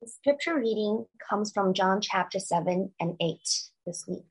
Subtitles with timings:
[0.00, 3.36] The scripture reading comes from John chapter 7 and 8
[3.84, 4.26] this week.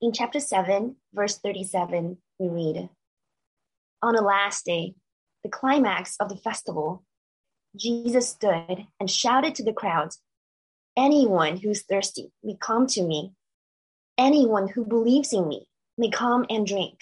[0.00, 2.88] In chapter 7, verse 37, we read
[4.00, 4.94] On the last day,
[5.42, 7.02] the climax of the festival,
[7.74, 10.20] Jesus stood and shouted to the crowds
[10.96, 13.32] Anyone who's thirsty may come to me.
[14.16, 15.66] Anyone who believes in me
[15.96, 17.00] may come and drink.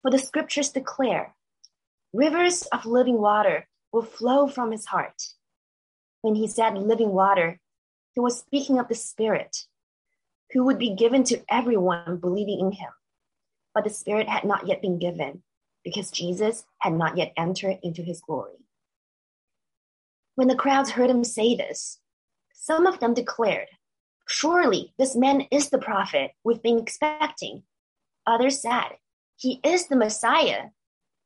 [0.00, 1.34] For the scriptures declare
[2.14, 5.20] rivers of living water will flow from his heart.
[6.22, 7.60] When he said living water,
[8.14, 9.66] he was speaking of the Spirit,
[10.52, 12.90] who would be given to everyone believing in him.
[13.74, 15.42] But the Spirit had not yet been given,
[15.84, 18.66] because Jesus had not yet entered into his glory.
[20.34, 21.98] When the crowds heard him say this,
[22.52, 23.68] some of them declared,
[24.28, 27.62] Surely this man is the prophet we've been expecting.
[28.26, 28.98] Others said,
[29.36, 30.68] He is the Messiah.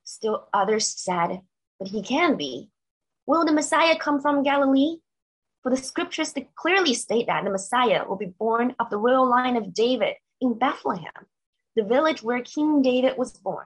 [0.04, 1.42] Still others said,
[1.78, 2.70] But he can be.
[3.26, 4.98] Will the Messiah come from Galilee?
[5.62, 9.56] For the scriptures clearly state that the Messiah will be born of the royal line
[9.56, 11.26] of David in Bethlehem,
[11.74, 13.64] the village where King David was born.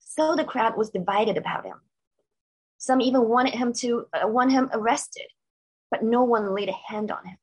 [0.00, 1.80] So the crowd was divided about him.
[2.78, 5.26] Some even wanted him to uh, want him arrested,
[5.90, 7.36] but no one laid a hand on him.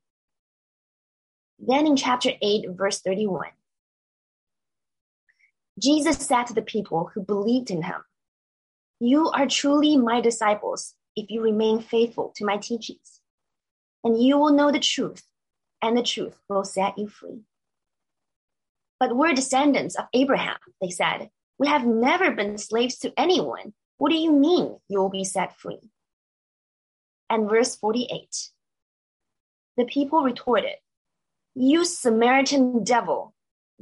[1.57, 3.47] Then in chapter 8, verse 31,
[5.81, 8.03] Jesus said to the people who believed in him,
[8.99, 13.21] You are truly my disciples if you remain faithful to my teachings.
[14.03, 15.23] And you will know the truth,
[15.81, 17.41] and the truth will set you free.
[18.99, 21.29] But we're descendants of Abraham, they said.
[21.57, 23.73] We have never been slaves to anyone.
[23.97, 25.91] What do you mean you will be set free?
[27.29, 28.49] And verse 48
[29.77, 30.75] The people retorted,
[31.55, 33.33] You Samaritan devil,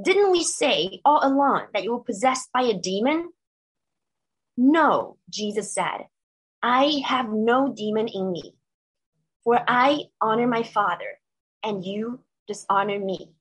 [0.02, 3.30] didn't we say all along that you were possessed by a demon?
[4.58, 6.08] No, Jesus said,
[6.64, 8.56] I have no demon in me,
[9.44, 11.20] for I honor my Father,
[11.64, 13.32] and you dishonor me.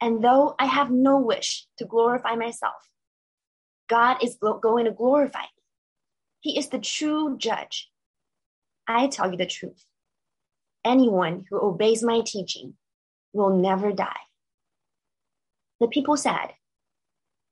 [0.00, 2.88] And though I have no wish to glorify myself,
[3.88, 5.62] God is going to glorify me.
[6.40, 7.90] He is the true judge.
[8.86, 9.84] I tell you the truth.
[10.84, 12.74] Anyone who obeys my teaching
[13.32, 14.20] will never die.
[15.80, 16.54] The people said,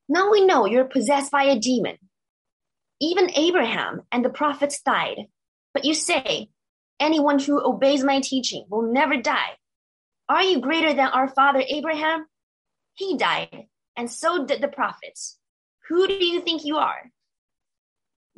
[0.08, 1.98] Now we know you're possessed by a demon.
[3.00, 5.26] Even Abraham and the prophets died.
[5.74, 6.50] But you say,
[6.98, 9.58] anyone who obeys my teaching will never die.
[10.28, 12.26] Are you greater than our father Abraham?
[12.94, 15.38] He died, and so did the prophets.
[15.88, 17.12] Who do you think you are?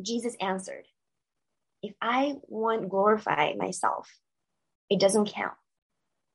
[0.03, 0.85] Jesus answered,
[1.83, 4.11] If I want glorify myself,
[4.91, 5.55] it doesn't count.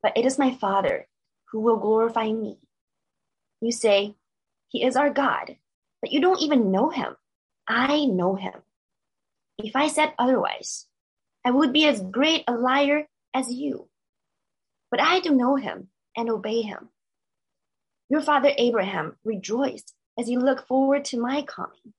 [0.02, 1.08] But it is my Father
[1.52, 2.58] who will glorify me.
[3.62, 4.16] You say,
[4.70, 5.58] He is our God,
[6.02, 7.16] but you don't even know him.
[7.68, 8.54] I know him.
[9.58, 10.88] If I said otherwise,
[11.46, 13.90] I would be as great a liar as you.
[14.90, 16.90] But I do know him and obey him.
[18.10, 21.94] Your father Abraham rejoiced as he looked forward to my coming.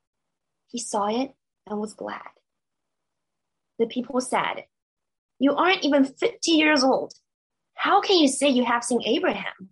[0.69, 1.35] He saw it
[1.67, 2.21] and was glad.
[3.79, 4.65] The people said,
[5.39, 7.15] You aren't even 50 years old.
[7.75, 9.71] How can you say you have seen Abraham?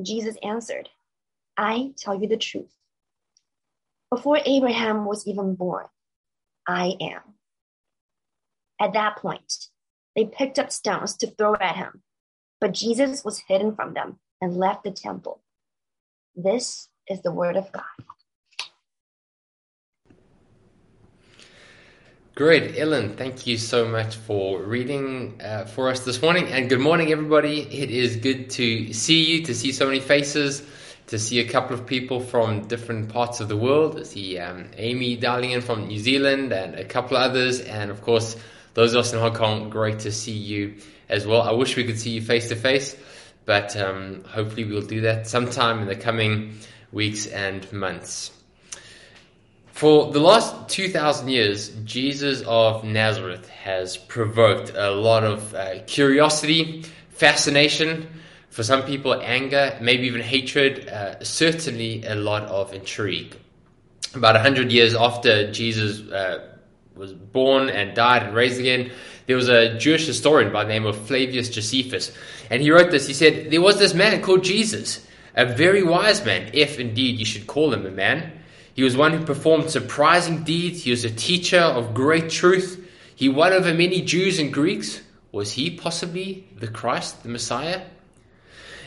[0.00, 0.88] Jesus answered,
[1.56, 2.72] I tell you the truth.
[4.10, 5.84] Before Abraham was even born,
[6.66, 7.20] I am.
[8.80, 9.68] At that point,
[10.16, 12.02] they picked up stones to throw at him,
[12.58, 15.42] but Jesus was hidden from them and left the temple.
[16.34, 17.84] This is the word of God.
[22.34, 23.14] Great, Ellen.
[23.14, 26.46] Thank you so much for reading uh, for us this morning.
[26.46, 27.62] And good morning, everybody.
[27.62, 30.62] It is good to see you, to see so many faces
[31.08, 33.96] to see a couple of people from different parts of the world.
[33.96, 38.36] To see um, Amy Darlingen from New Zealand and a couple others, and of course
[38.74, 39.70] those of us in Hong Kong.
[39.70, 40.76] Great to see you
[41.08, 41.42] as well.
[41.42, 42.94] I wish we could see you face to face,
[43.44, 46.58] but um, hopefully we'll do that sometime in the coming
[46.92, 48.30] weeks and months.
[49.72, 56.84] For the last 2,000 years, Jesus of Nazareth has provoked a lot of uh, curiosity,
[57.10, 58.08] fascination,
[58.58, 63.36] for some people, anger, maybe even hatred, uh, certainly a lot of intrigue.
[64.16, 66.56] About 100 years after Jesus uh,
[66.96, 68.90] was born and died and raised again,
[69.26, 72.10] there was a Jewish historian by the name of Flavius Josephus.
[72.50, 73.06] And he wrote this.
[73.06, 75.06] He said, There was this man called Jesus,
[75.36, 78.40] a very wise man, if indeed you should call him a man.
[78.74, 80.82] He was one who performed surprising deeds.
[80.82, 82.90] He was a teacher of great truth.
[83.14, 85.00] He won over many Jews and Greeks.
[85.30, 87.82] Was he possibly the Christ, the Messiah?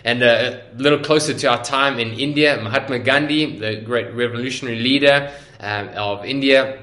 [0.04, 4.80] And uh, a little closer to our time in India, Mahatma Gandhi, the great revolutionary
[4.80, 6.80] leader um, of India,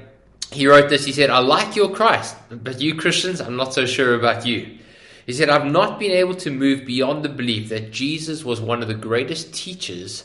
[0.51, 1.05] he wrote this.
[1.05, 4.77] He said, I like your Christ, but you Christians, I'm not so sure about you.
[5.25, 8.81] He said, I've not been able to move beyond the belief that Jesus was one
[8.81, 10.23] of the greatest teachers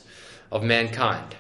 [0.51, 1.37] of mankind.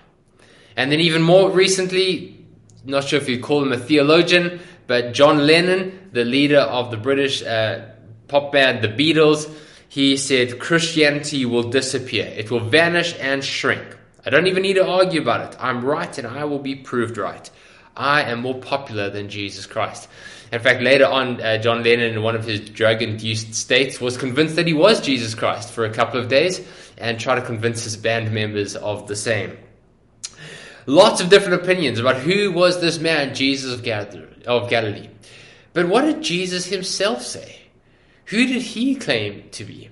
[0.76, 2.44] And then, even more recently,
[2.84, 6.98] not sure if you call him a theologian, but John Lennon, the leader of the
[6.98, 7.86] British uh,
[8.28, 9.50] pop band The Beatles,
[9.94, 12.26] he said, Christianity will disappear.
[12.26, 13.96] It will vanish and shrink.
[14.26, 15.56] I don't even need to argue about it.
[15.60, 17.48] I'm right and I will be proved right.
[17.96, 20.08] I am more popular than Jesus Christ.
[20.50, 24.16] In fact, later on, uh, John Lennon, in one of his drug induced states, was
[24.16, 26.60] convinced that he was Jesus Christ for a couple of days
[26.98, 29.56] and tried to convince his band members of the same.
[30.86, 35.08] Lots of different opinions about who was this man, Jesus of Galilee.
[35.72, 37.60] But what did Jesus himself say?
[38.26, 39.90] Who did he claim to be?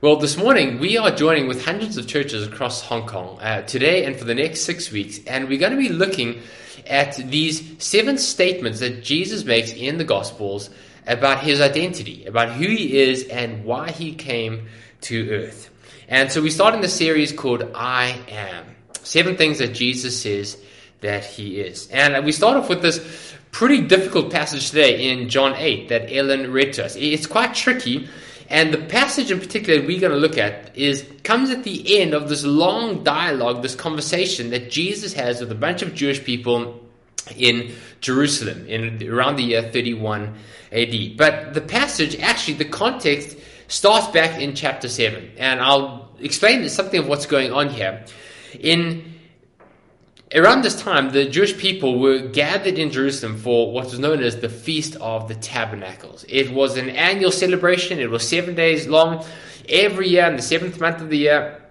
[0.00, 4.06] Well, this morning we are joining with hundreds of churches across Hong Kong uh, today
[4.06, 6.40] and for the next six weeks, and we're going to be looking
[6.86, 10.70] at these seven statements that Jesus makes in the Gospels
[11.06, 14.68] about his identity, about who he is and why he came
[15.02, 15.68] to earth.
[16.08, 18.64] And so we start in the series called I Am.
[19.02, 20.56] Seven things that Jesus says
[21.02, 21.88] that he is.
[21.90, 26.52] And we start off with this pretty difficult passage today in John 8 that Ellen
[26.52, 26.96] read to us.
[26.96, 28.08] It's quite tricky
[28.50, 32.00] and the passage in particular that we're going to look at is comes at the
[32.00, 36.24] end of this long dialogue, this conversation that Jesus has with a bunch of Jewish
[36.24, 36.80] people
[37.36, 40.34] in Jerusalem in around the year 31
[40.72, 41.16] AD.
[41.18, 43.36] But the passage, actually, the context
[43.68, 45.32] starts back in chapter 7.
[45.36, 48.06] And I'll explain something of what's going on here.
[48.58, 49.17] In
[50.34, 54.36] Around this time, the Jewish people were gathered in Jerusalem for what was known as
[54.36, 56.26] the Feast of the Tabernacles.
[56.28, 59.24] It was an annual celebration, it was seven days long.
[59.70, 61.62] Every year, in the seventh month of the year,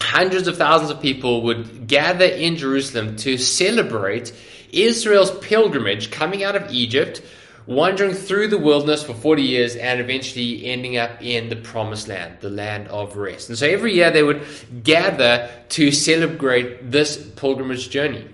[0.00, 4.32] hundreds of thousands of people would gather in Jerusalem to celebrate
[4.70, 7.20] Israel's pilgrimage coming out of Egypt
[7.66, 12.36] wandering through the wilderness for 40 years and eventually ending up in the promised land,
[12.40, 13.48] the land of rest.
[13.48, 14.42] And so every year they would
[14.82, 18.28] gather to celebrate this pilgrimage journey.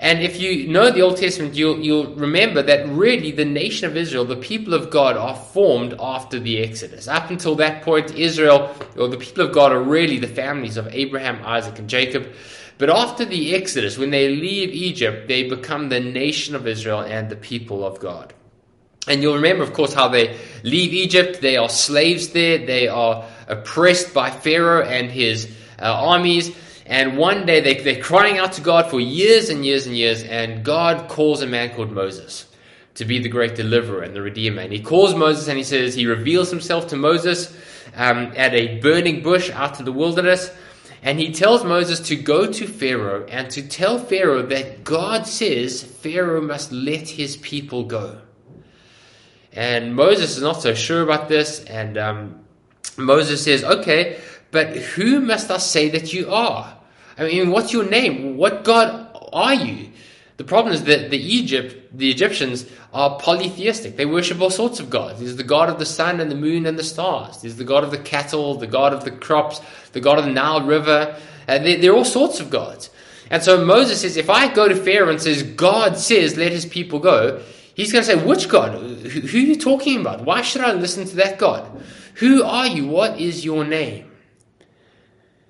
[0.00, 3.96] And if you know the Old Testament, you'll, you'll remember that really the nation of
[3.96, 7.08] Israel, the people of God, are formed after the Exodus.
[7.08, 10.88] Up until that point, Israel, or the people of God, are really the families of
[10.92, 12.30] Abraham, Isaac, and Jacob.
[12.76, 17.30] But after the Exodus, when they leave Egypt, they become the nation of Israel and
[17.30, 18.34] the people of God.
[19.06, 21.40] And you'll remember, of course, how they leave Egypt.
[21.40, 22.64] They are slaves there.
[22.64, 26.56] They are oppressed by Pharaoh and his uh, armies.
[26.86, 30.22] And one day they, they're crying out to God for years and years and years.
[30.22, 32.46] And God calls a man called Moses
[32.94, 34.62] to be the great deliverer and the redeemer.
[34.62, 37.54] And he calls Moses and he says, he reveals himself to Moses
[37.96, 40.50] um, at a burning bush out in the wilderness.
[41.02, 45.82] And he tells Moses to go to Pharaoh and to tell Pharaoh that God says
[45.82, 48.20] Pharaoh must let his people go.
[49.54, 51.64] And Moses is not so sure about this.
[51.64, 52.44] And um,
[52.96, 54.20] Moses says, Okay,
[54.50, 56.76] but who must I say that you are?
[57.16, 58.36] I mean, what's your name?
[58.36, 59.90] What God are you?
[60.36, 63.96] The problem is that the Egypt, the Egyptians are polytheistic.
[63.96, 65.20] They worship all sorts of gods.
[65.20, 67.40] There's the god of the sun and the moon and the stars.
[67.40, 69.60] There's the god of the cattle, the god of the crops,
[69.92, 71.16] the god of the Nile River.
[71.46, 72.90] And they're, they're all sorts of gods.
[73.30, 76.66] And so Moses says, if I go to Pharaoh and says, God says, let his
[76.66, 77.40] people go,
[77.74, 78.74] He's going to say, Which God?
[78.74, 80.24] Who are you talking about?
[80.24, 81.82] Why should I listen to that God?
[82.14, 82.86] Who are you?
[82.86, 84.10] What is your name?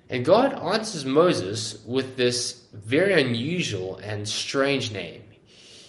[0.09, 5.23] And God answers Moses with this very unusual and strange name.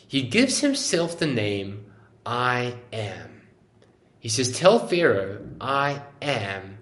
[0.08, 1.86] He gives himself the name
[2.24, 3.42] I am.
[4.20, 6.78] He says, Tell Pharaoh, I am,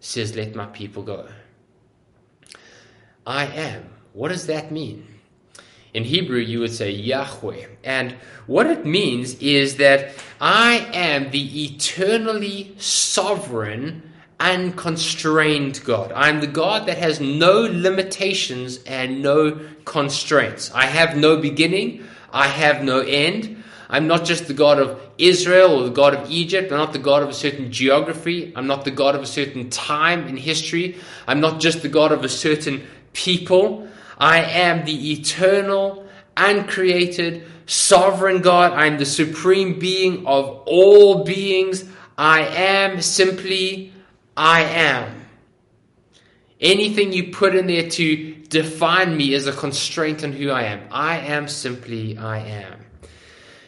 [0.00, 1.28] says, Let my people go.
[3.26, 3.88] I am.
[4.12, 5.06] What does that mean?
[5.94, 7.66] In Hebrew, you would say Yahweh.
[7.84, 8.12] And
[8.46, 14.02] what it means is that I am the eternally sovereign,
[14.40, 16.10] unconstrained God.
[16.12, 20.70] I'm the God that has no limitations and no constraints.
[20.74, 23.62] I have no beginning, I have no end.
[23.90, 26.72] I'm not just the God of Israel or the God of Egypt.
[26.72, 28.50] I'm not the God of a certain geography.
[28.56, 30.96] I'm not the God of a certain time in history.
[31.28, 33.86] I'm not just the God of a certain people.
[34.22, 38.70] I am the eternal, uncreated, sovereign God.
[38.72, 41.84] I am the supreme being of all beings.
[42.16, 43.92] I am simply,
[44.36, 45.26] I am.
[46.60, 50.86] Anything you put in there to define me is a constraint on who I am.
[50.92, 52.78] I am simply, I am.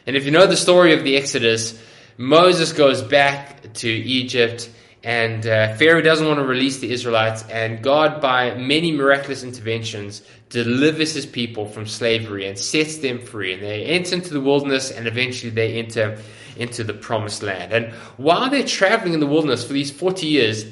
[0.07, 1.77] And if you know the story of the Exodus,
[2.17, 4.71] Moses goes back to Egypt
[5.05, 10.23] and uh, Pharaoh doesn't want to release the Israelites, and God, by many miraculous interventions,
[10.49, 13.53] delivers his people from slavery and sets them free.
[13.53, 16.19] And they enter into the wilderness, and eventually they enter
[16.57, 17.73] into the promised land.
[17.73, 20.65] And while they're traveling in the wilderness for these 40 years,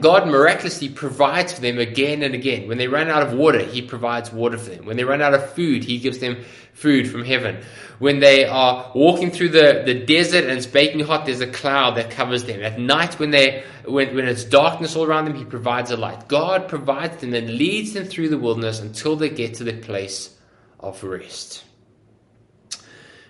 [0.00, 2.68] God miraculously provides for them again and again.
[2.68, 4.86] When they run out of water, He provides water for them.
[4.86, 7.62] When they run out of food, He gives them food from heaven.
[7.98, 11.96] When they are walking through the, the desert and it's baking hot, there's a cloud
[11.96, 12.62] that covers them.
[12.62, 16.28] At night, when they when, when it's darkness all around them, He provides a light.
[16.28, 20.34] God provides them and leads them through the wilderness until they get to the place
[20.80, 21.64] of rest.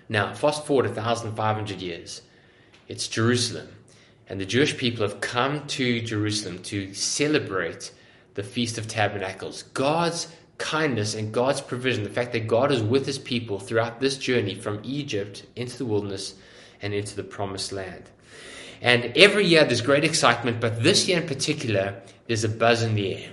[0.07, 2.21] Now, fast forward 1,500 years.
[2.87, 3.74] It's Jerusalem.
[4.27, 7.91] And the Jewish people have come to Jerusalem to celebrate
[8.33, 9.63] the Feast of Tabernacles.
[9.63, 10.27] God's
[10.57, 14.55] kindness and God's provision, the fact that God is with his people throughout this journey
[14.55, 16.35] from Egypt into the wilderness
[16.81, 18.09] and into the promised land.
[18.81, 22.95] And every year there's great excitement, but this year in particular, there's a buzz in
[22.95, 23.29] the air.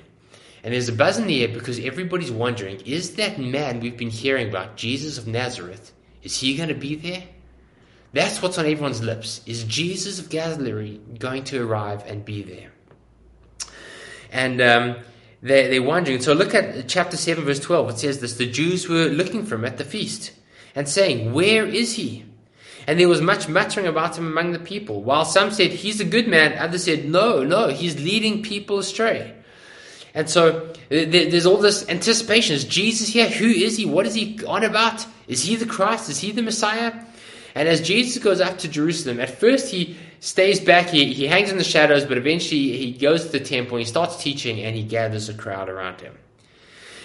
[0.64, 4.10] And there's a buzz in the air because everybody's wondering is that man we've been
[4.10, 7.24] hearing about, Jesus of Nazareth, is he going to be there?
[8.12, 9.40] That's what's on everyone's lips.
[9.46, 12.70] Is Jesus of Galilee going to arrive and be there?
[14.30, 14.96] And um,
[15.40, 16.20] they're, they're wondering.
[16.20, 17.90] So look at chapter 7, verse 12.
[17.90, 20.32] It says this The Jews were looking for him at the feast
[20.74, 22.24] and saying, Where is he?
[22.86, 25.02] And there was much muttering about him among the people.
[25.02, 29.34] While some said, He's a good man, others said, No, no, he's leading people astray.
[30.14, 32.54] And so there's all this anticipation.
[32.54, 33.30] Is Jesus here?
[33.30, 33.86] Who is he?
[33.86, 35.06] What is he on about?
[35.26, 36.10] Is he the Christ?
[36.10, 36.92] Is he the Messiah?
[37.54, 41.50] And as Jesus goes up to Jerusalem, at first he stays back, he, he hangs
[41.50, 44.82] in the shadows, but eventually he goes to the temple, he starts teaching, and he
[44.82, 46.16] gathers a crowd around him.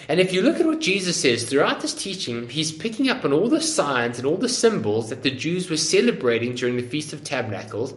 [0.09, 3.33] And if you look at what Jesus says throughout this teaching, he's picking up on
[3.33, 7.11] all the signs and all the symbols that the Jews were celebrating during the Feast
[7.11, 7.93] of Tabernacles.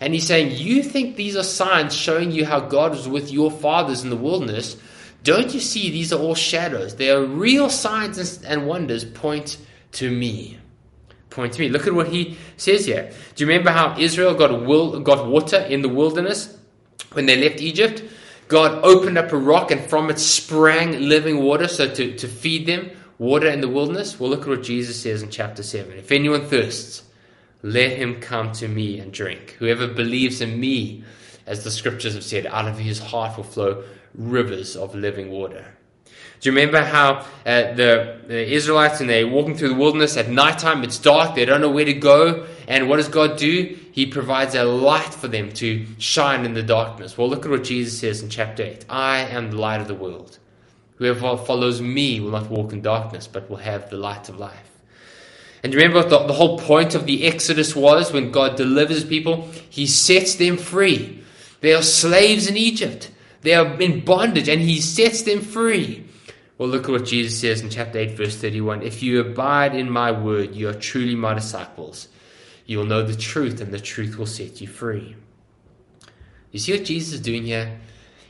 [0.00, 3.50] And he's saying, You think these are signs showing you how God was with your
[3.50, 4.76] fathers in the wilderness?
[5.22, 6.96] Don't you see these are all shadows?
[6.96, 9.56] They are real signs and wonders point
[9.92, 10.58] to me
[11.36, 11.68] point to me.
[11.68, 13.12] Look at what he says here.
[13.34, 16.58] Do you remember how Israel got, will, got water in the wilderness
[17.12, 18.02] when they left Egypt?
[18.48, 22.66] God opened up a rock and from it sprang living water so to, to feed
[22.66, 24.18] them water in the wilderness.
[24.18, 25.92] Well, look at what Jesus says in chapter 7.
[25.92, 27.02] If anyone thirsts,
[27.62, 29.56] let him come to me and drink.
[29.58, 31.04] Whoever believes in me,
[31.46, 35.75] as the scriptures have said, out of his heart will flow rivers of living water.
[36.40, 40.28] Do you remember how uh, the, the Israelites and they're walking through the wilderness at
[40.28, 40.84] nighttime?
[40.84, 42.46] It's dark, they don't know where to go.
[42.68, 43.76] And what does God do?
[43.92, 47.16] He provides a light for them to shine in the darkness.
[47.16, 49.94] Well, look at what Jesus says in chapter 8 I am the light of the
[49.94, 50.38] world.
[50.96, 54.70] Whoever follows me will not walk in darkness, but will have the light of life.
[55.62, 59.48] And remember what the, the whole point of the Exodus was when God delivers people?
[59.68, 61.22] He sets them free.
[61.60, 63.10] They are slaves in Egypt.
[63.46, 66.04] They are in bondage, and He sets them free.
[66.58, 68.82] Well, look at what Jesus says in chapter 8, verse 31.
[68.82, 72.08] If you abide in my word, you are truly my disciples.
[72.66, 75.14] You will know the truth, and the truth will set you free.
[76.50, 77.78] You see what Jesus is doing here?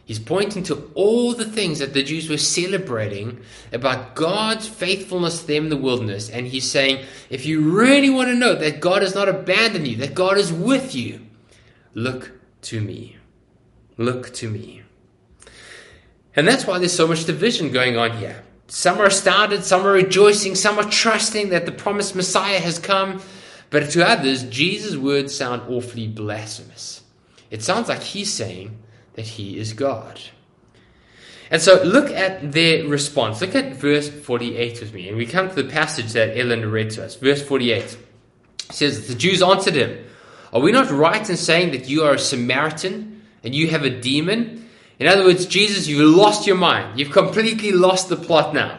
[0.05, 3.41] He's pointing to all the things that the Jews were celebrating
[3.73, 6.29] about God's faithfulness to them in the wilderness.
[6.29, 9.97] And he's saying, if you really want to know that God has not abandoned you,
[9.97, 11.27] that God is with you,
[11.95, 13.17] look to me.
[13.97, 14.83] Look to me.
[16.37, 18.45] And that's why there's so much division going on here.
[18.69, 23.23] Some are astounded, some are rejoicing, some are trusting that the promised Messiah has come.
[23.71, 27.03] But to others, Jesus' words sound awfully blasphemous.
[27.51, 28.77] It sounds like he's saying
[29.15, 30.21] that he is God.
[31.51, 33.41] And so look at their response.
[33.41, 35.09] Look at verse 48 with me.
[35.09, 37.15] And we come to the passage that Ellen read to us.
[37.15, 37.97] Verse 48
[38.71, 40.05] says, The Jews answered him,
[40.53, 43.91] Are we not right in saying that you are a Samaritan and you have a
[43.91, 44.66] demon?
[44.99, 46.99] In other words, Jesus, you've lost your mind.
[46.99, 48.79] You've completely lost the plot now.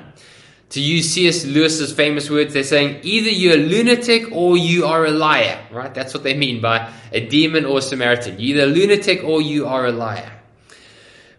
[0.71, 1.45] To use C.S.
[1.45, 5.93] Lewis's famous words, they're saying either you're a lunatic or you are a liar, right?
[5.93, 8.37] That's what they mean by a demon or a Samaritan.
[8.37, 10.29] You're either a lunatic or you are a liar.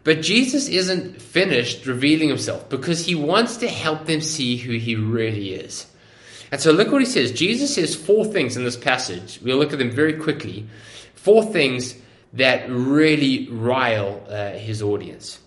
[0.02, 4.94] But Jesus isn't finished revealing himself because he wants to help them see who he
[4.94, 5.86] really is.
[6.50, 7.32] And so look what he says.
[7.32, 9.38] Jesus says four things in this passage.
[9.42, 10.66] We'll look at them very quickly.
[11.14, 11.94] Four things
[12.32, 15.40] that really rile uh, his audience.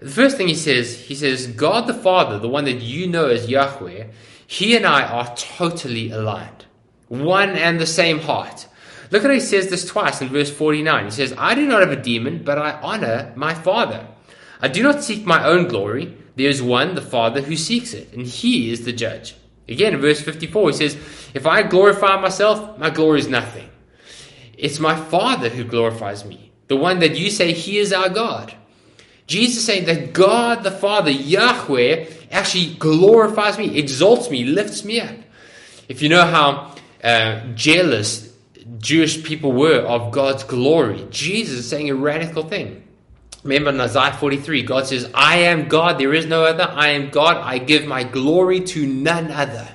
[0.00, 3.28] The first thing he says, he says, God the Father, the one that you know
[3.28, 4.08] as Yahweh,
[4.46, 6.66] he and I are totally aligned.
[7.08, 8.68] One and the same heart.
[9.10, 11.04] Look at how he says this twice in verse 49.
[11.04, 14.06] He says, I do not have a demon, but I honor my Father.
[14.60, 16.16] I do not seek my own glory.
[16.34, 19.34] There is one, the Father, who seeks it, and he is the judge.
[19.68, 20.94] Again, in verse 54, he says,
[21.34, 23.68] If I glorify myself, my glory is nothing.
[24.56, 26.50] It's my Father who glorifies me.
[26.68, 28.54] The one that you say, He is our God.
[29.26, 35.16] Jesus saying that God the Father, Yahweh, actually glorifies me, exalts me, lifts me up.
[35.88, 38.34] If you know how uh, jealous
[38.78, 42.82] Jewish people were of God's glory, Jesus is saying a radical thing.
[43.42, 46.64] Remember in Isaiah 43, God says, I am God, there is no other.
[46.64, 49.68] I am God, I give my glory to none other.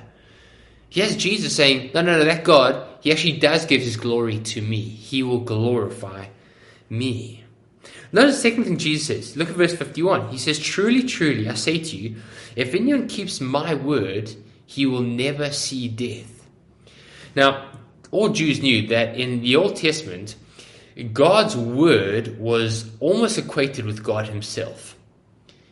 [0.90, 4.62] Yes, Jesus saying, No, no, no, that God, He actually does give His glory to
[4.62, 4.80] me.
[4.80, 6.26] He will glorify
[6.88, 7.42] me.
[8.12, 9.36] Notice the second thing Jesus says.
[9.36, 10.28] Look at verse 51.
[10.28, 12.14] He says, Truly, truly, I say to you,
[12.54, 14.32] if anyone keeps my word,
[14.66, 16.46] he will never see death.
[17.34, 17.70] Now,
[18.12, 20.36] all Jews knew that in the Old Testament,
[21.12, 24.94] God's word was almost equated with God Himself.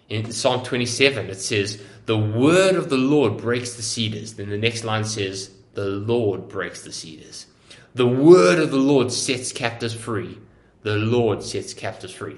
[0.09, 4.35] In Psalm 27, it says, The word of the Lord breaks the cedars.
[4.35, 7.47] Then the next line says, The Lord breaks the cedars.
[7.95, 10.37] The word of the Lord sets captives free.
[10.83, 12.37] The Lord sets captives free.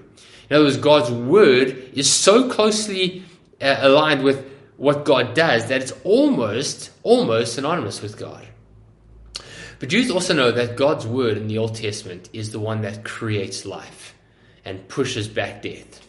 [0.48, 3.24] In other words, God's word is so closely
[3.60, 8.46] uh, aligned with what God does that it's almost, almost synonymous with God.
[9.80, 13.02] But Jews also know that God's word in the Old Testament is the one that
[13.02, 14.14] creates life
[14.64, 16.01] and pushes back death.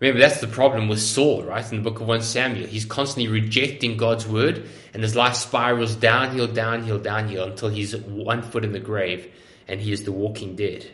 [0.00, 1.70] Remember, that's the problem with Saul, right?
[1.70, 2.66] In the book of 1 Samuel.
[2.66, 8.42] He's constantly rejecting God's word, and his life spirals downhill, downhill, downhill until he's one
[8.42, 9.32] foot in the grave
[9.68, 10.90] and he is the walking dead.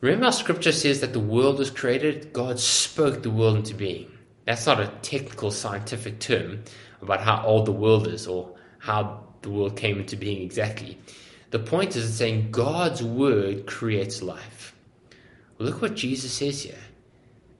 [0.00, 4.10] Remember, our scripture says that the world was created, God spoke the world into being.
[4.44, 6.64] That's not a technical scientific term
[7.00, 10.98] about how old the world is or how the world came into being exactly.
[11.50, 14.74] The point is it's saying God's word creates life.
[15.62, 16.78] Look what Jesus says here.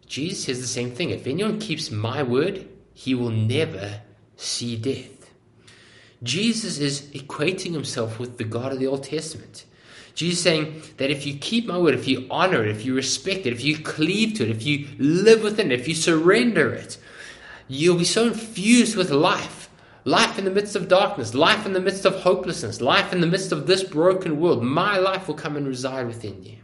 [0.07, 1.11] Jesus says the same thing.
[1.11, 4.01] If anyone keeps my word, he will never
[4.37, 5.31] see death.
[6.23, 9.65] Jesus is equating himself with the God of the Old Testament.
[10.15, 13.47] Jesus saying that if you keep my word, if you honor it, if you respect
[13.47, 16.99] it, if you cleave to it, if you live within it, if you surrender it,
[17.67, 19.63] you'll be so infused with life
[20.05, 23.27] Life in the midst of darkness, life in the midst of hopelessness, life in the
[23.27, 24.63] midst of this broken world.
[24.65, 26.57] My life will come and reside within you.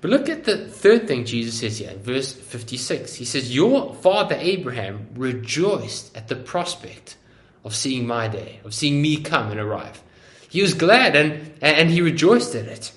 [0.00, 3.14] But look at the third thing Jesus says here verse 56.
[3.14, 7.16] He says, Your father Abraham rejoiced at the prospect
[7.64, 10.02] of seeing my day, of seeing me come and arrive.
[10.48, 12.92] He was glad and, and he rejoiced at it.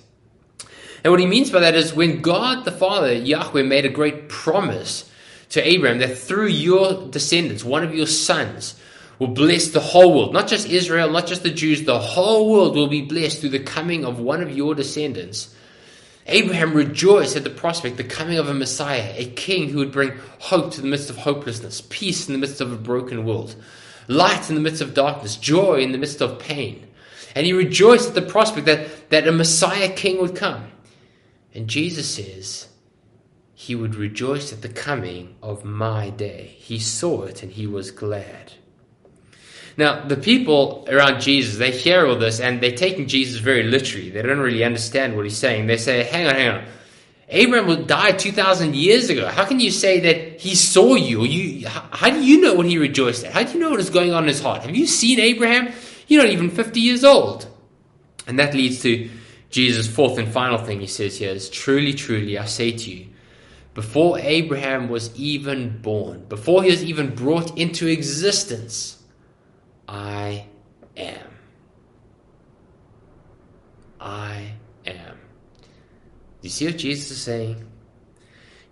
[1.04, 4.30] And what he means by that is when God the Father, Yahweh, made a great
[4.30, 5.10] promise
[5.50, 8.80] to Abraham that through your descendants, one of your sons,
[9.20, 12.76] will bless the whole world, not just Israel, not just the Jews, the whole world
[12.76, 15.54] will be blessed through the coming of one of your descendants.
[16.28, 20.14] Abraham rejoiced at the prospect, the coming of a Messiah, a king who would bring
[20.40, 23.56] hope to the midst of hopelessness, peace in the midst of a broken world,
[24.08, 26.88] light in the midst of darkness, joy in the midst of pain.
[27.36, 30.72] And he rejoiced at the prospect that, that a Messiah king would come.
[31.54, 32.68] And Jesus says,
[33.54, 36.56] he would rejoice at the coming of my day.
[36.58, 38.54] He saw it and he was glad.
[39.76, 44.10] Now, the people around Jesus, they hear all this and they're taking Jesus very literally.
[44.10, 45.68] They don't really understand what he's saying.
[45.68, 46.66] They say, hang on, hang on.
[47.30, 49.28] Abraham died 2,000 years ago.
[49.28, 51.24] How can you say that he saw you?
[51.24, 53.34] you how do you know what he rejoiced at?
[53.34, 54.62] How do you know what is going on in his heart?
[54.62, 55.74] Have you seen Abraham?
[56.08, 57.48] You're not even 50 years old.
[58.28, 59.10] And that leads to
[59.50, 63.08] Jesus' fourth and final thing he says here is truly, truly, I say to you,
[63.74, 69.03] before Abraham was even born, before he was even brought into existence,
[69.94, 70.48] I
[70.98, 71.28] am.
[74.02, 74.54] I
[74.88, 75.16] am.
[75.16, 75.68] Do
[76.42, 77.64] you see what Jesus is saying?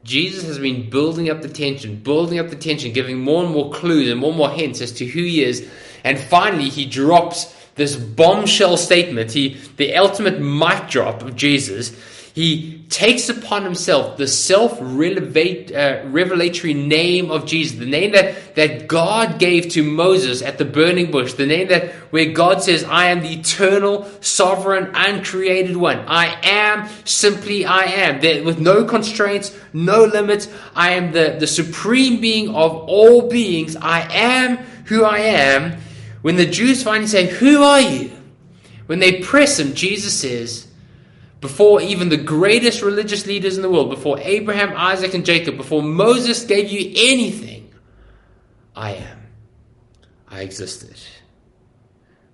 [0.04, 3.72] Jesus has been building up the tension, building up the tension, giving more and more
[3.72, 5.70] clues and more and more hints as to who he is.
[6.04, 11.96] And finally, he drops this bombshell statement, he, the ultimate mic drop of Jesus.
[12.34, 18.88] He takes upon himself the self uh, revelatory name of Jesus, the name that, that
[18.88, 23.08] God gave to Moses at the burning bush, the name that where God says, I
[23.08, 26.00] am the eternal, sovereign, uncreated one.
[26.08, 28.22] I am simply I am.
[28.22, 30.48] There, with no constraints, no limits.
[30.74, 33.76] I am the, the supreme being of all beings.
[33.76, 35.82] I am who I am.
[36.22, 38.12] When the Jews finally say, Who are you?
[38.86, 40.71] When they press him, Jesus says,
[41.42, 45.82] before even the greatest religious leaders in the world, before Abraham, Isaac, and Jacob, before
[45.82, 47.74] Moses gave you anything,
[48.76, 49.28] I am.
[50.30, 50.96] I existed.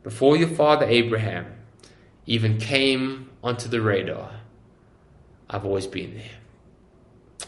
[0.03, 1.47] Before your father Abraham
[2.25, 4.29] even came onto the radar,
[5.49, 6.31] I've always been there.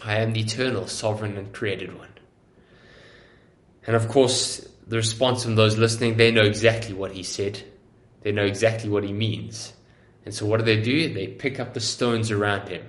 [0.04, 2.08] I am the eternal, sovereign, and created one.
[3.86, 7.62] And of course, the response from those listening, they know exactly what he said.
[8.22, 9.74] They know exactly what he means.
[10.26, 11.14] And so, what do they do?
[11.14, 12.84] They pick up the stones around him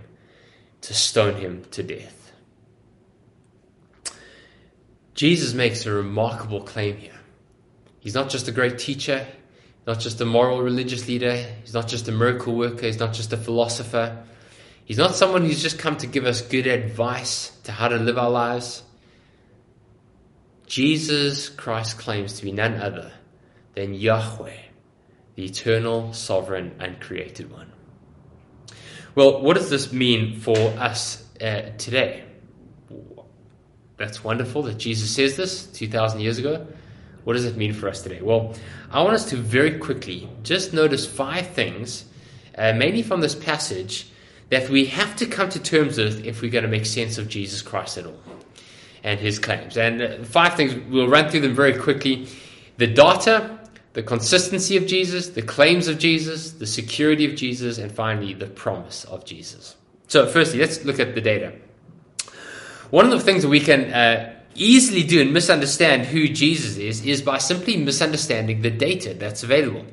[0.82, 2.32] to stone him to death.
[5.14, 7.18] Jesus makes a remarkable claim here.
[7.98, 9.26] He's not just a great teacher,
[9.86, 13.32] not just a moral religious leader, he's not just a miracle worker, he's not just
[13.32, 14.24] a philosopher.
[14.84, 18.18] He's not someone who's just come to give us good advice to how to live
[18.18, 18.82] our lives.
[20.66, 23.12] Jesus Christ claims to be none other
[23.74, 24.56] than Yahweh,
[25.34, 27.70] the eternal, sovereign, and created one.
[29.14, 32.24] Well, what does this mean for us uh, today?
[33.96, 36.66] That's wonderful that Jesus says this 2,000 years ago.
[37.24, 38.22] What does it mean for us today?
[38.22, 38.54] Well,
[38.90, 42.06] I want us to very quickly just notice five things,
[42.56, 44.08] uh, mainly from this passage,
[44.48, 47.28] that we have to come to terms with if we're going to make sense of
[47.28, 48.18] Jesus Christ at all
[49.04, 49.76] and his claims.
[49.76, 52.28] And five things, we'll run through them very quickly
[52.76, 53.58] the data,
[53.92, 58.46] the consistency of Jesus, the claims of Jesus, the security of Jesus, and finally, the
[58.46, 59.76] promise of Jesus.
[60.06, 61.52] So, firstly, let's look at the data.
[62.90, 67.04] One of the things that we can uh, easily do and misunderstand who Jesus is
[67.04, 69.86] is by simply misunderstanding the data that's available.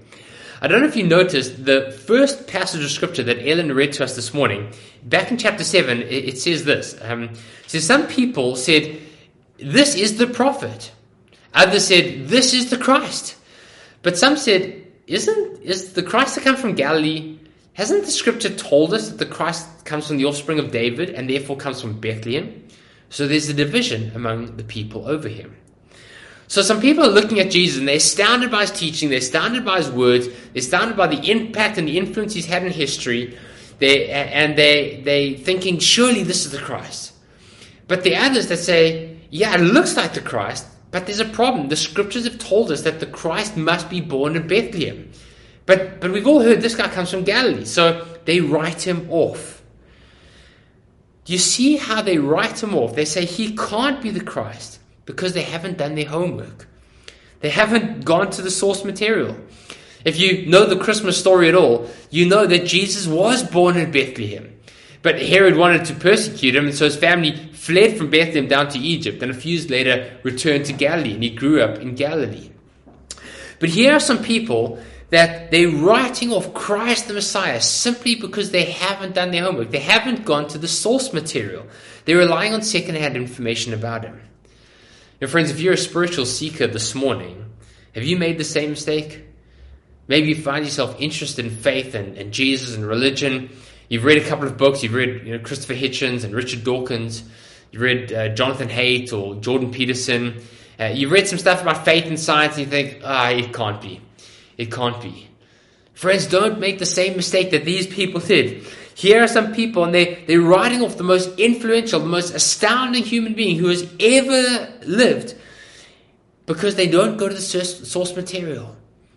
[0.60, 4.03] I don't know if you noticed the first passage of scripture that Ellen read to
[4.03, 4.71] us this morning,
[5.03, 6.97] back in chapter 7, it, says this.
[7.01, 8.99] Um, it says, Some people said,
[9.60, 10.91] This is the prophet.
[11.53, 13.36] Others said, This is the Christ.
[14.08, 17.39] But some said, Isn't is the Christ to come from Galilee?
[17.74, 21.30] Hasn't the scripture told us that the Christ comes from the offspring of David and
[21.30, 22.65] therefore comes from Bethlehem?
[23.10, 25.58] So there's a division among the people over him.
[26.48, 29.65] So some people are looking at Jesus and they're astounded by his teaching, they're astounded
[29.65, 33.38] by his words, they're astounded by the impact and the influence he's had in history,
[33.80, 37.12] they, and they, they thinking, surely this is the Christ.
[37.89, 41.69] But the others that say, yeah, it looks like the Christ, but there's a problem.
[41.69, 45.12] The scriptures have told us that the Christ must be born in Bethlehem.
[45.65, 49.62] But, but we've all heard this guy comes from Galilee, so they write him off.
[51.26, 52.95] Do you see how they write him off?
[52.95, 56.67] They say he can't be the Christ because they haven't done their homework.
[57.41, 59.36] They haven't gone to the source material.
[60.06, 63.91] If you know the Christmas story at all, you know that Jesus was born in
[63.91, 64.57] Bethlehem.
[65.01, 68.79] But Herod wanted to persecute him, and so his family fled from Bethlehem down to
[68.79, 72.51] Egypt, and a few years later returned to Galilee, and he grew up in Galilee.
[73.60, 74.79] But here are some people
[75.10, 79.71] that they're writing off Christ the Messiah simply because they haven't done their homework.
[79.71, 81.65] They haven't gone to the source material.
[82.05, 84.21] They're relying on secondhand information about him.
[85.21, 87.45] Now, friends, if you're a spiritual seeker this morning,
[87.95, 89.23] have you made the same mistake?
[90.07, 93.49] Maybe you find yourself interested in faith and, and Jesus and religion.
[93.89, 94.84] You've read a couple of books.
[94.84, 97.23] You've read you know, Christopher Hitchens and Richard Dawkins.
[97.71, 100.41] You've read uh, Jonathan Haidt or Jordan Peterson.
[100.80, 103.82] Uh, you've read some stuff about faith and science, and you think, ah, it can't
[103.82, 104.02] be.
[104.58, 105.28] It can't be.
[105.93, 108.63] Friends, don't make the same mistake that these people did.
[108.93, 113.04] Here are some people, and they, they're writing off the most influential, the most astounding
[113.04, 115.36] human being who has ever lived
[116.45, 118.76] because they don't go to the source material.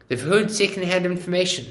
[0.08, 1.66] They've heard secondhand information.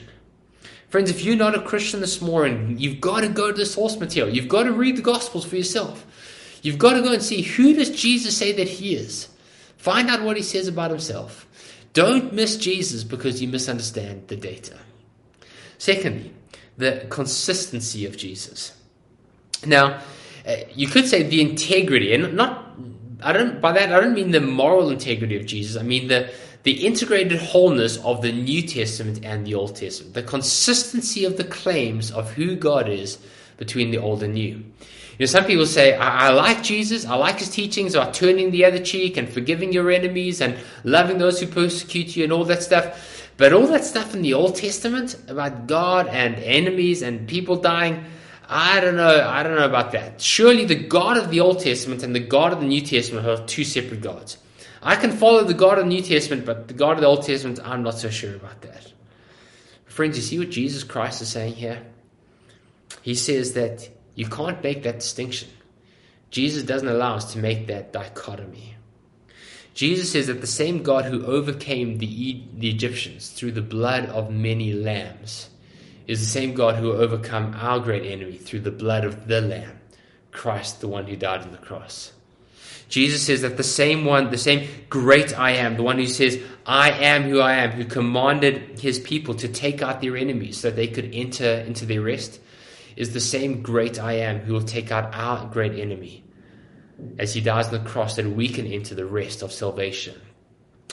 [0.90, 4.00] Friends, if you're not a Christian this morning, you've got to go to the source
[4.00, 4.34] material.
[4.36, 6.06] You've got to read the Gospels for yourself.
[6.64, 9.30] You've got to go and see who does Jesus say that he is.
[9.78, 11.48] Find out what he says about himself.
[11.94, 14.78] Don't miss Jesus because you misunderstand the data.
[15.78, 16.34] Secondly,
[16.78, 18.74] the consistency of Jesus.
[19.66, 20.02] Now,
[20.48, 22.66] uh, you could say the integrity, and not
[23.22, 25.80] I don't by that I don't mean the moral integrity of Jesus.
[25.80, 26.32] I mean the
[26.64, 31.44] the integrated wholeness of the New Testament and the Old Testament, the consistency of the
[31.44, 33.18] claims of who God is
[33.58, 34.64] between the old and new.
[35.20, 38.52] You know, some people say, I, I, like Jesus, I like his teachings about turning
[38.52, 42.46] the other cheek and forgiving your enemies and loving those who persecute you and all
[42.46, 43.30] that stuff.
[43.36, 48.06] But all that stuff in the Old Testament about God and enemies and people dying,
[48.48, 49.28] I don't know.
[49.28, 50.22] I don't know about that.
[50.22, 53.46] Surely the God of the Old Testament and the God of the New Testament are
[53.46, 54.38] two separate gods.
[54.82, 57.24] I can follow the God of the New Testament, but the God of the Old
[57.24, 58.94] Testament, I'm not so sure about that.
[59.86, 61.86] Friends, you see what Jesus Christ is saying here?
[63.02, 65.50] He says that you can't make that distinction.
[66.32, 68.76] Jesus doesn't allow us to make that dichotomy.
[69.74, 74.32] Jesus says that the same God who overcame the, the Egyptians through the blood of
[74.32, 75.50] many lambs
[76.08, 79.80] is the same God who overcome our great enemy through the blood of the Lamb,
[80.32, 82.14] Christ, the one who died on the cross.
[82.90, 86.42] Jesus says that the same one, the same great I am, the one who says,
[86.66, 90.72] I am who I am, who commanded his people to take out their enemies so
[90.72, 92.42] they could enter into their rest,
[92.96, 96.24] is the same great I am who will take out our great enemy
[97.20, 100.20] as he dies on the cross that we can enter the rest of salvation.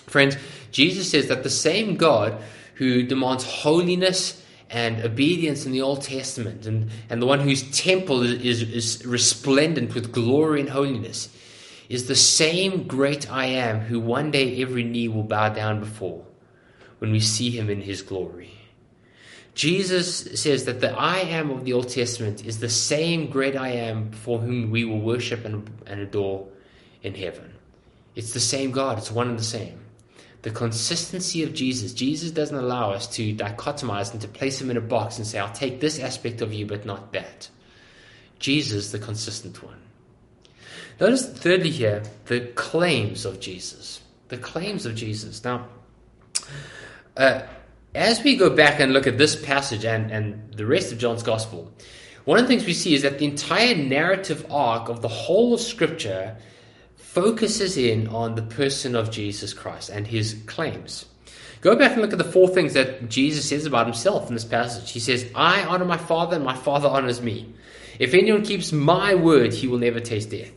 [0.06, 0.37] Friends,
[0.70, 2.40] Jesus says that the same God
[2.74, 8.22] who demands holiness and obedience in the Old Testament, and, and the one whose temple
[8.22, 11.28] is, is, is resplendent with glory and holiness,
[11.88, 16.25] is the same great I am who one day every knee will bow down before
[16.99, 18.51] when we see him in his glory.
[19.55, 23.70] Jesus says that the I am of the Old Testament is the same great I
[23.70, 26.46] am for whom we will worship and, and adore
[27.03, 27.55] in heaven.
[28.14, 29.81] It's the same God, it's one and the same.
[30.42, 31.92] The consistency of Jesus.
[31.92, 35.38] Jesus doesn't allow us to dichotomize and to place him in a box and say,
[35.38, 37.49] I'll take this aspect of you, but not that.
[38.38, 39.81] Jesus, the consistent one.
[40.98, 44.00] Notice, thirdly, here, the claims of Jesus.
[44.28, 45.44] The claims of Jesus.
[45.44, 45.68] Now,
[47.16, 47.42] uh,
[47.94, 51.22] as we go back and look at this passage and, and the rest of John's
[51.22, 51.72] Gospel,
[52.24, 55.54] one of the things we see is that the entire narrative arc of the whole
[55.54, 56.37] of Scripture
[56.96, 61.06] focuses in on the person of Jesus Christ and his claims.
[61.61, 64.44] Go back and look at the four things that Jesus says about himself in this
[64.44, 64.90] passage.
[64.90, 67.54] He says, I honor my Father, and my Father honors me.
[67.98, 70.52] If anyone keeps my word, he will never taste death.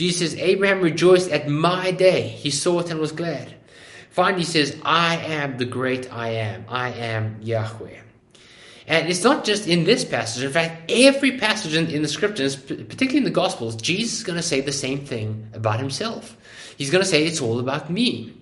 [0.00, 2.22] Jesus says, Abraham rejoiced at my day.
[2.22, 3.54] He saw it and was glad.
[4.08, 6.64] Finally, he says, I am the great I am.
[6.68, 7.98] I am Yahweh.
[8.86, 10.42] And it's not just in this passage.
[10.42, 14.38] In fact, every passage in, in the scriptures, particularly in the Gospels, Jesus is going
[14.38, 16.34] to say the same thing about himself.
[16.78, 18.32] He's going to say, It's all about me.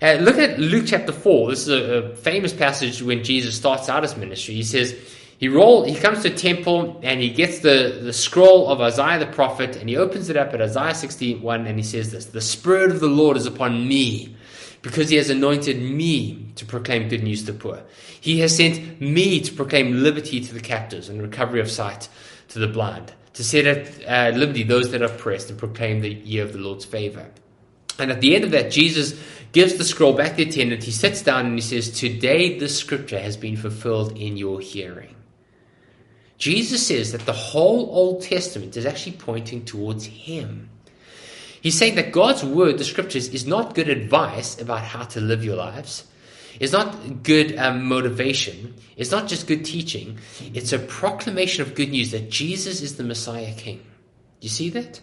[0.00, 1.50] Uh, look at Luke chapter 4.
[1.50, 4.54] This is a, a, famous passage when Jesus starts out his ministry.
[4.54, 4.94] He says,
[5.42, 9.26] he roll, he comes to temple and he gets the, the scroll of Isaiah the
[9.26, 12.92] prophet and he opens it up at Isaiah 61 and he says this The Spirit
[12.92, 14.36] of the Lord is upon me
[14.82, 17.82] because he has anointed me to proclaim good news to the poor.
[18.20, 22.08] He has sent me to proclaim liberty to the captives and recovery of sight
[22.50, 26.14] to the blind, to set at uh, liberty those that are oppressed and proclaim the
[26.14, 27.26] year of the Lord's favor.
[27.98, 30.84] And at the end of that, Jesus gives the scroll back to the attendant.
[30.84, 35.16] He sits down and he says, Today this scripture has been fulfilled in your hearing.
[36.42, 40.70] Jesus says that the whole Old Testament is actually pointing towards him.
[41.60, 45.44] He's saying that God's word, the scriptures, is not good advice about how to live
[45.44, 46.04] your lives.
[46.58, 48.74] It's not good um, motivation.
[48.96, 50.18] It's not just good teaching.
[50.52, 53.78] It's a proclamation of good news that Jesus is the Messiah King.
[53.78, 53.84] Do
[54.40, 55.00] you see that?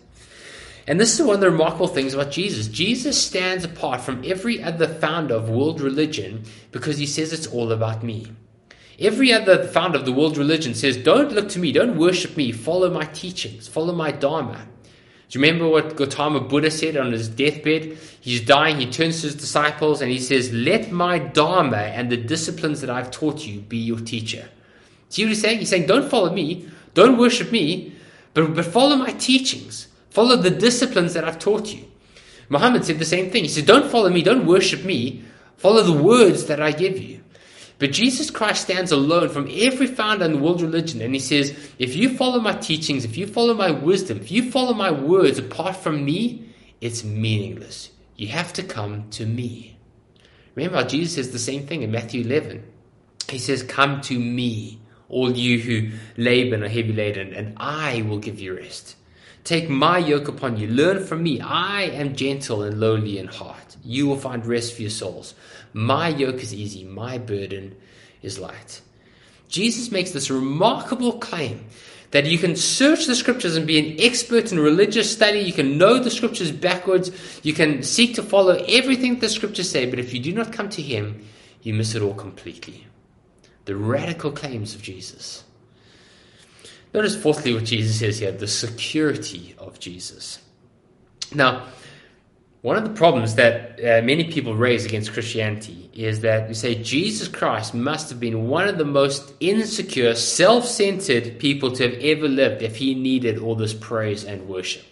[0.87, 2.67] And this is one of the remarkable things about Jesus.
[2.67, 7.71] Jesus stands apart from every other founder of world religion because he says it's all
[7.71, 8.27] about me.
[8.99, 12.51] Every other founder of the world religion says, Don't look to me, don't worship me,
[12.51, 14.67] follow my teachings, follow my Dharma.
[15.29, 17.97] Do you remember what Gautama Buddha said on his deathbed?
[18.19, 22.17] He's dying, he turns to his disciples and he says, Let my Dharma and the
[22.17, 24.49] disciplines that I've taught you be your teacher.
[25.07, 25.59] See what he's saying?
[25.59, 27.95] He's saying, Don't follow me, don't worship me,
[28.33, 29.87] but, but follow my teachings.
[30.09, 31.85] Follow the disciplines that I've taught you.
[32.49, 33.43] Muhammad said the same thing.
[33.43, 35.23] He said, Don't follow me, don't worship me,
[35.55, 37.18] follow the words that I give you.
[37.79, 41.57] But Jesus Christ stands alone from every founder in the world religion, and he says,
[41.79, 45.39] If you follow my teachings, if you follow my wisdom, if you follow my words
[45.39, 46.49] apart from me,
[46.81, 47.91] it's meaningless.
[48.17, 49.77] You have to come to me.
[50.55, 52.63] Remember how Jesus says the same thing in Matthew 11.
[53.29, 58.01] He says, Come to me, all you who labor and are heavy laden, and I
[58.01, 58.97] will give you rest.
[59.45, 60.67] Take my yoke upon you.
[60.67, 61.39] Learn from me.
[61.39, 63.77] I am gentle and lowly in heart.
[63.83, 65.33] You will find rest for your souls.
[65.73, 67.75] My yoke is easy, my burden
[68.21, 68.81] is light.
[69.47, 71.65] Jesus makes this remarkable claim
[72.11, 75.39] that you can search the scriptures and be an expert in religious study.
[75.39, 77.11] You can know the scriptures backwards.
[77.43, 80.69] You can seek to follow everything the scriptures say, but if you do not come
[80.69, 81.25] to Him,
[81.61, 82.87] you miss it all completely.
[83.65, 85.43] The radical claims of Jesus.
[86.93, 90.39] Notice, fourthly, what Jesus says here the security of Jesus.
[91.33, 91.67] Now,
[92.61, 96.75] one of the problems that uh, many people raise against Christianity is that you say
[96.75, 101.99] Jesus Christ must have been one of the most insecure, self centered people to have
[102.01, 104.83] ever lived if he needed all this praise and worship.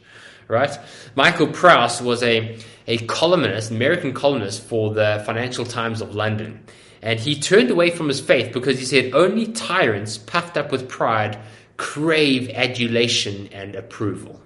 [0.47, 0.79] Right?
[1.15, 6.63] Michael Prowse was a, a columnist, American columnist for the Financial Times of London.
[7.01, 10.87] And he turned away from his faith because he said only tyrants puffed up with
[10.87, 11.37] pride
[11.75, 14.41] crave adulation and approval.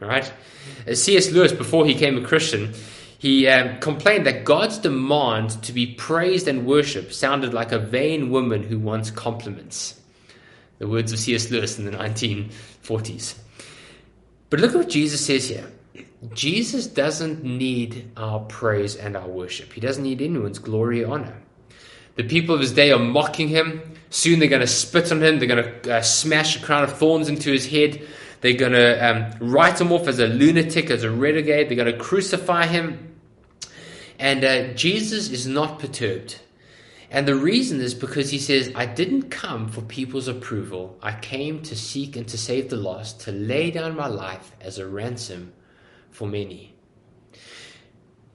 [0.00, 0.30] Right?
[0.88, 1.30] Uh, C.S.
[1.30, 2.74] Lewis, before he became a Christian,
[3.18, 8.30] he um, complained that God's demand to be praised and worshipped sounded like a vain
[8.30, 10.00] woman who wants compliments.
[10.78, 11.50] The words of C.S.
[11.50, 13.36] Lewis in the 1940s.
[14.50, 15.70] But look at what Jesus says here.
[16.32, 19.72] Jesus doesn't need our praise and our worship.
[19.72, 21.36] He doesn't need anyone's glory or honor.
[22.16, 23.82] The people of his day are mocking him.
[24.10, 25.38] Soon they're going to spit on him.
[25.38, 28.06] They're going to uh, smash a crown of thorns into his head.
[28.44, 31.70] They're going to um, write him off as a lunatic, as a renegade.
[31.70, 33.16] They're going to crucify him.
[34.18, 36.40] And uh, Jesus is not perturbed.
[37.10, 40.98] And the reason is because he says, I didn't come for people's approval.
[41.00, 44.76] I came to seek and to save the lost, to lay down my life as
[44.76, 45.54] a ransom
[46.10, 46.73] for many.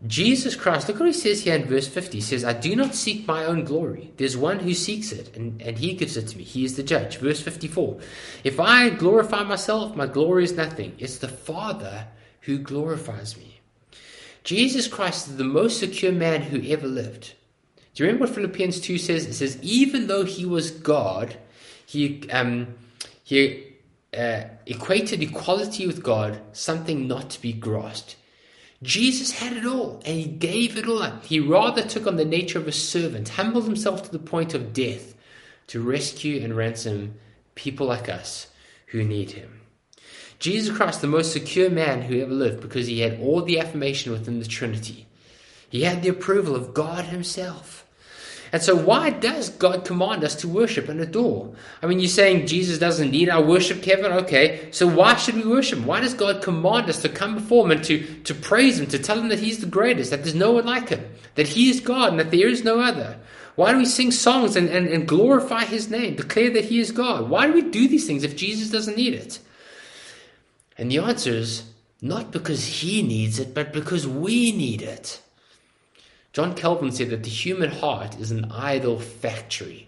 [0.08, 2.18] Jesus Christ, look what he says here in verse 50.
[2.18, 4.14] He says, I do not seek my own glory.
[4.16, 6.44] There's one who seeks it, and, and he gives it to me.
[6.44, 7.18] He is the judge.
[7.18, 8.00] Verse 54.
[8.46, 10.96] If I glorify myself, my glory is nothing.
[11.00, 12.08] It's the Father
[12.42, 13.60] who glorifies me.
[14.46, 17.34] Jesus Christ is the most secure man who ever lived.
[17.94, 19.26] Do you remember what Philippians 2 says?
[19.26, 21.36] It says, even though he was God,
[21.86, 22.76] he, um,
[23.26, 23.76] he
[24.18, 28.16] uh, equated equality with God something not to be grasped.
[28.82, 31.26] Jesus had it all and he gave it all up.
[31.26, 34.74] He rather took on the nature of a servant, humbled himself to the point of
[34.74, 35.16] death
[35.68, 37.16] to rescue and ransom
[37.56, 38.48] people like us
[38.88, 39.62] who need him.
[40.40, 44.14] Jesus Christ, the most secure man who ever lived, because he had all the affirmation
[44.14, 45.06] within the Trinity.
[45.70, 47.86] He had the approval of God Himself.
[48.52, 51.54] And so, why does God command us to worship and adore?
[51.84, 54.12] I mean, you're saying Jesus doesn't need our worship, Kevin?
[54.12, 55.80] Okay, so why should we worship?
[55.80, 59.00] Why does God command us to come before Him and to, to praise Him, to
[59.00, 61.80] tell Him that He's the greatest, that there's no one like Him, that He is
[61.80, 63.20] God and that there is no other?
[63.56, 66.92] Why do we sing songs and, and, and glorify His name, declare that He is
[66.92, 67.30] God?
[67.30, 69.40] Why do we do these things if Jesus doesn't need it?
[70.78, 71.64] And the answer is
[72.02, 75.22] not because He needs it, but because we need it.
[76.34, 79.88] John Calvin said that the human heart is an idol factory,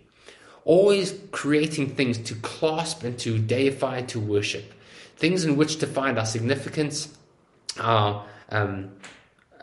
[0.65, 4.73] always creating things to clasp and to deify and to worship,
[5.17, 7.15] things in which to find our significance,
[7.80, 8.91] our, um,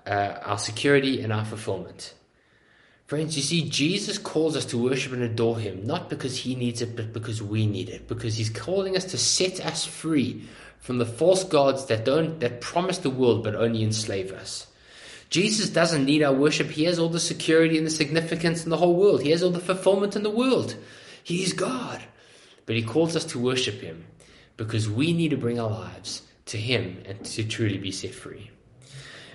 [0.07, 2.15] uh, our security, and our fulfillment.
[3.07, 6.81] Friends, you see, Jesus calls us to worship and adore Him, not because He needs
[6.83, 10.45] it, but because we need it, because He's calling us to set us free
[10.79, 14.68] from the false gods that don't that promise the world but only enslave us.
[15.31, 16.69] Jesus doesn't need our worship.
[16.69, 19.23] He has all the security and the significance in the whole world.
[19.23, 20.77] He has all the fulfillment in the world.
[21.23, 22.03] He is God.
[22.65, 24.05] But He calls us to worship Him
[24.57, 28.51] because we need to bring our lives to Him and to truly be set free.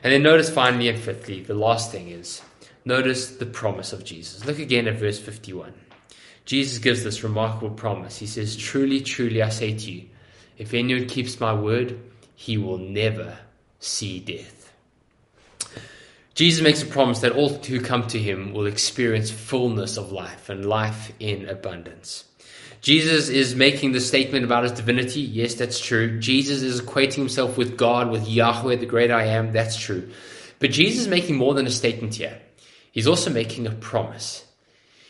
[0.04, 2.42] And then notice finally and fifthly, the last thing is
[2.86, 4.46] notice the promise of Jesus.
[4.46, 5.74] Look again at verse 51.
[6.46, 8.18] Jesus gives this remarkable promise.
[8.18, 10.10] He says, Truly, truly, I say to you,
[10.58, 12.00] if anyone keeps my word,
[12.36, 13.38] he will never
[13.80, 14.63] see death.
[16.36, 20.50] Jesus makes a promise that all who come to him will experience fullness of life
[20.50, 22.26] and life in abundance.
[22.82, 25.22] Jesus is making the statement about his divinity.
[25.22, 26.20] Yes, that's true.
[26.20, 29.54] Jesus is equating himself with God, with Yahweh, the great I am.
[29.54, 30.10] That's true.
[30.60, 32.42] But Jesus is making more than a statement here.
[32.92, 34.46] He's also making a promise.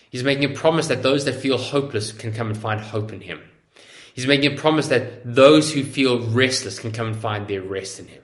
[0.10, 3.22] He's making a promise that those that feel hopeless can come and find hope in
[3.22, 3.42] him.
[4.14, 8.00] He's making a promise that those who feel restless can come and find their rest
[8.00, 8.23] in him.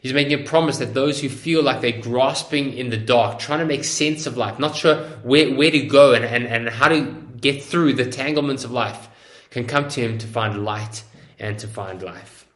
[0.00, 3.58] He's making a promise that those who feel like they're grasping in the dark, trying
[3.58, 6.88] to make sense of life, not sure where, where to go and, and, and how
[6.88, 7.02] to
[7.40, 9.08] get through the tanglements of life,
[9.50, 11.02] can come to him to find light
[11.38, 12.46] and to find life.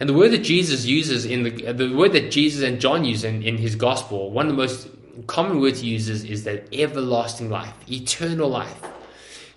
[0.00, 3.24] And the word that Jesus uses in the, the word that Jesus and John use
[3.24, 4.88] in, in his gospel, one of the most
[5.26, 8.80] common words he uses is that everlasting life, eternal life.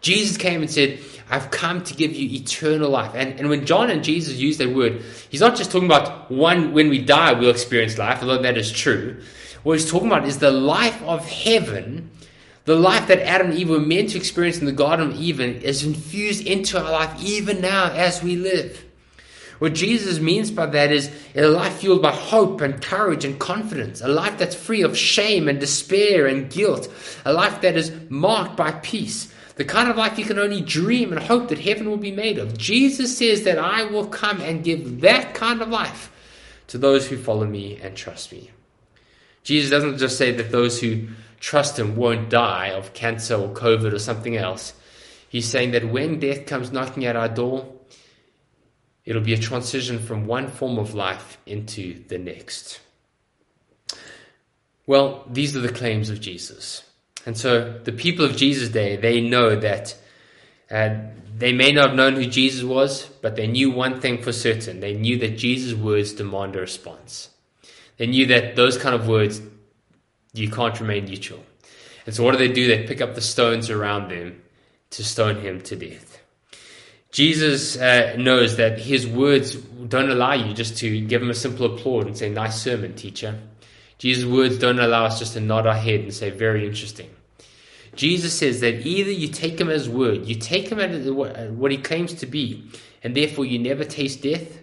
[0.07, 3.11] Jesus came and said, I've come to give you eternal life.
[3.13, 6.71] And, and when John and Jesus use that word, he's not just talking about one,
[6.71, 9.21] when we die, we'll experience life, although that is true.
[9.63, 12.09] What he's talking about is the life of heaven,
[12.63, 15.61] the life that Adam and Eve were meant to experience in the Garden of Eden,
[15.61, 18.85] is infused into our life even now as we live.
[19.59, 24.01] What Jesus means by that is a life fueled by hope and courage and confidence,
[24.01, 26.89] a life that's free of shame and despair and guilt,
[27.25, 31.11] a life that is marked by peace, the kind of life you can only dream
[31.11, 32.57] and hope that heaven will be made of.
[32.57, 36.11] Jesus says that I will come and give that kind of life
[36.67, 38.51] to those who follow me and trust me.
[39.43, 41.07] Jesus doesn't just say that those who
[41.39, 44.73] trust him won't die of cancer or COVID or something else.
[45.29, 47.67] He's saying that when death comes knocking at our door,
[49.05, 52.79] it'll be a transition from one form of life into the next.
[54.85, 56.83] Well, these are the claims of Jesus.
[57.27, 59.97] And so the people of Jesus' day, they know that
[60.71, 60.95] uh,
[61.37, 64.79] they may not have known who Jesus was, but they knew one thing for certain.
[64.79, 67.29] They knew that Jesus' words demand a response.
[67.97, 69.41] They knew that those kind of words,
[70.33, 71.43] you can't remain neutral.
[72.05, 72.65] And so what do they do?
[72.65, 74.41] They pick up the stones around them
[74.91, 76.21] to stone him to death.
[77.11, 81.65] Jesus uh, knows that his words don't allow you just to give him a simple
[81.65, 83.37] applause and say, Nice sermon, teacher.
[83.97, 87.09] Jesus' words don't allow us just to nod our head and say, Very interesting.
[87.97, 91.77] Jesus says that either you take him as word, you take him at what he
[91.77, 92.69] claims to be,
[93.03, 94.59] and therefore you never taste death,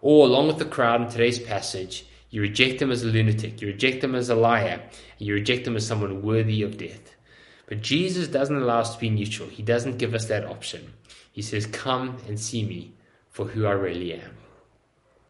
[0.00, 3.68] or along with the crowd in today's passage, you reject him as a lunatic, you
[3.68, 4.80] reject him as a liar,
[5.18, 7.14] and you reject him as someone worthy of death.
[7.66, 9.48] But Jesus doesn't allow us to be neutral.
[9.48, 10.92] He doesn't give us that option.
[11.30, 12.94] He says, Come and see me
[13.30, 14.41] for who I really am.